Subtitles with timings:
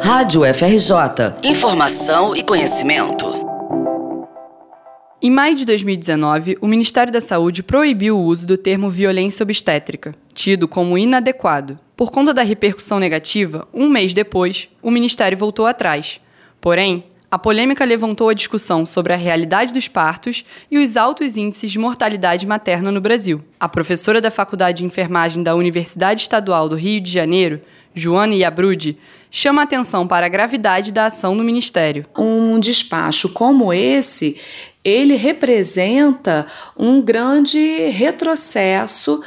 [0.00, 1.34] Rádio FRJ.
[1.44, 3.26] Informação e conhecimento.
[5.20, 10.14] Em maio de 2019, o Ministério da Saúde proibiu o uso do termo violência obstétrica,
[10.34, 11.78] tido como inadequado.
[11.96, 16.20] Por conta da repercussão negativa, um mês depois, o Ministério voltou atrás.
[16.60, 21.70] Porém, a polêmica levantou a discussão sobre a realidade dos partos e os altos índices
[21.70, 23.42] de mortalidade materna no Brasil.
[23.58, 27.62] A professora da Faculdade de Enfermagem da Universidade Estadual do Rio de Janeiro,
[27.94, 28.98] Joana Iabrudi,
[29.30, 32.04] chama atenção para a gravidade da ação do Ministério.
[32.16, 34.40] Um despacho como esse,
[34.84, 37.58] ele representa um grande
[37.90, 39.22] retrocesso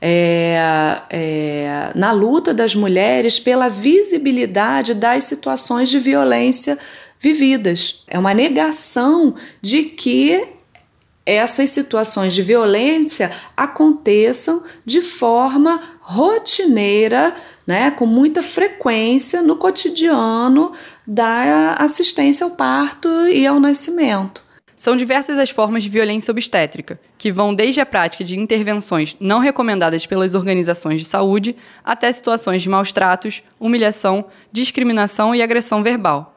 [0.00, 6.78] é, é, na luta das mulheres pela visibilidade das situações de violência
[7.18, 8.02] vividas.
[8.08, 10.48] É uma negação de que
[11.24, 17.34] essas situações de violência aconteçam de forma rotineira
[17.66, 20.72] né, com muita frequência no cotidiano
[21.06, 24.42] da assistência ao parto e ao nascimento.
[24.74, 29.38] São diversas as formas de violência obstétrica, que vão desde a prática de intervenções não
[29.38, 36.34] recomendadas pelas organizações de saúde até situações de maus tratos, humilhação, discriminação e agressão verbal.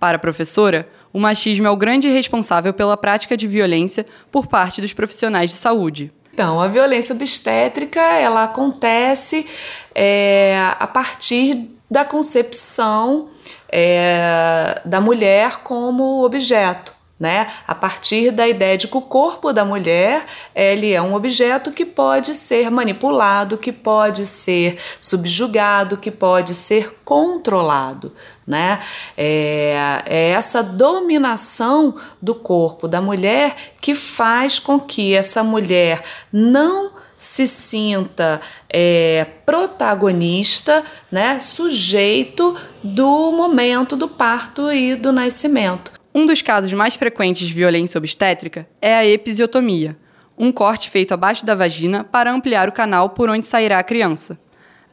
[0.00, 4.80] Para a professora, o machismo é o grande responsável pela prática de violência por parte
[4.80, 6.10] dos profissionais de saúde.
[6.32, 9.46] Então, a violência obstétrica ela acontece
[9.94, 13.28] é, a partir da concepção
[13.68, 17.46] é, da mulher como objeto né?
[17.68, 21.86] A partir da ideia de que o corpo da mulher ele é um objeto que
[21.86, 28.12] pode ser manipulado, que pode ser subjugado, que pode ser controlado,
[28.44, 28.80] né?
[29.16, 36.90] É, é essa dominação do corpo da mulher que faz com que essa mulher não
[37.16, 46.01] se sinta é, protagonista, né, sujeito do momento do parto e do nascimento.
[46.14, 49.96] Um dos casos mais frequentes de violência obstétrica é a episiotomia,
[50.36, 54.38] um corte feito abaixo da vagina para ampliar o canal por onde sairá a criança.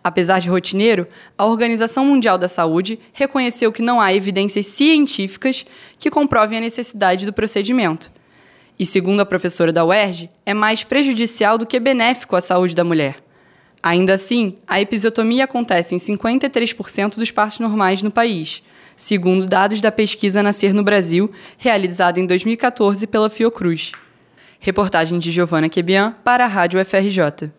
[0.02, 1.06] Apesar de rotineiro,
[1.38, 5.66] a Organização Mundial da Saúde reconheceu que não há evidências científicas
[5.98, 8.10] que comprovem a necessidade do procedimento.
[8.80, 12.86] E, segundo a professora da UERJ, é mais prejudicial do que benéfico à saúde da
[12.86, 13.18] mulher.
[13.84, 18.64] Ainda assim, a episiotomia acontece em 53% dos partos normais no país
[19.00, 23.94] segundo dados da pesquisa Nascer no Brasil, realizada em 2014 pela Fiocruz.
[24.60, 27.59] Reportagem de Giovana Quebian para a Rádio FRJ.